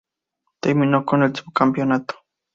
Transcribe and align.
Terminó 0.61 1.05
con 1.05 1.21
el 1.21 1.35
subcampeonato. 1.35 2.15